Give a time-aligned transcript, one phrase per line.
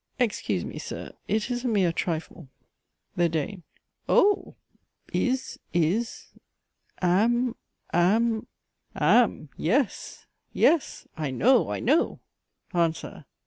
[0.17, 1.11] Excuse me, Sir!
[1.27, 2.49] it is a mere trifle.
[3.15, 3.61] THE DANE.
[4.09, 4.55] O!
[5.13, 6.31] is, is,
[7.03, 7.53] am,
[7.93, 8.47] am,
[8.95, 9.49] am.
[9.57, 12.19] Yes, yes I know, I know.
[12.73, 13.25] ANSWER.